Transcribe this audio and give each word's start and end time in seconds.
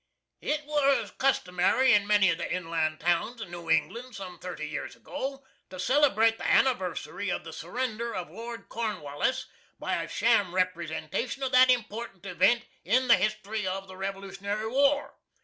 It 0.41 0.65
was 0.65 1.11
customary 1.19 1.93
in 1.93 2.07
many 2.07 2.31
of 2.31 2.39
the 2.39 2.51
inland 2.51 2.99
towns 3.01 3.39
of 3.39 3.49
New 3.51 3.69
England, 3.69 4.15
some 4.15 4.39
thirty 4.39 4.67
years 4.67 4.95
ago, 4.95 5.45
to 5.69 5.79
celebrate 5.79 6.39
the 6.39 6.47
anniversary 6.51 7.29
of 7.29 7.43
the 7.43 7.53
surrender 7.53 8.15
of 8.15 8.31
Lord 8.31 8.67
Cornwallis 8.67 9.45
by 9.77 10.01
a 10.01 10.07
sham 10.07 10.55
representation 10.55 11.43
of 11.43 11.51
that 11.51 11.69
important 11.69 12.25
event 12.25 12.65
in 12.83 13.09
the 13.09 13.15
history 13.15 13.67
of 13.67 13.87
the 13.87 13.95
Revolutionary 13.95 14.65
War. 14.67 15.13